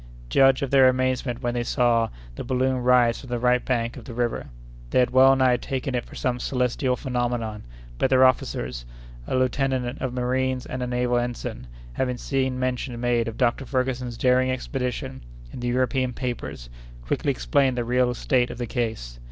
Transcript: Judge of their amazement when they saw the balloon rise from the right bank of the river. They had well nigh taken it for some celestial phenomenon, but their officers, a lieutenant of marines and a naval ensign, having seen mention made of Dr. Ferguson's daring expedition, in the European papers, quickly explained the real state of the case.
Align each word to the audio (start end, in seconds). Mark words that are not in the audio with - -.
Judge 0.29 0.63
of 0.63 0.71
their 0.71 0.89
amazement 0.89 1.43
when 1.43 1.53
they 1.53 1.61
saw 1.63 2.09
the 2.33 2.43
balloon 2.43 2.77
rise 2.77 3.21
from 3.21 3.29
the 3.29 3.37
right 3.37 3.63
bank 3.63 3.95
of 3.95 4.03
the 4.03 4.15
river. 4.15 4.47
They 4.89 4.97
had 4.97 5.11
well 5.11 5.35
nigh 5.35 5.57
taken 5.57 5.93
it 5.93 6.05
for 6.05 6.15
some 6.15 6.39
celestial 6.39 6.95
phenomenon, 6.95 7.61
but 7.99 8.09
their 8.09 8.25
officers, 8.25 8.83
a 9.27 9.35
lieutenant 9.35 10.01
of 10.01 10.11
marines 10.11 10.65
and 10.65 10.81
a 10.81 10.87
naval 10.87 11.19
ensign, 11.19 11.67
having 11.93 12.17
seen 12.17 12.57
mention 12.59 12.99
made 12.99 13.27
of 13.27 13.37
Dr. 13.37 13.63
Ferguson's 13.63 14.17
daring 14.17 14.49
expedition, 14.49 15.21
in 15.53 15.59
the 15.59 15.67
European 15.67 16.13
papers, 16.13 16.71
quickly 17.05 17.29
explained 17.29 17.77
the 17.77 17.85
real 17.85 18.15
state 18.15 18.49
of 18.49 18.57
the 18.57 18.65
case. 18.65 19.19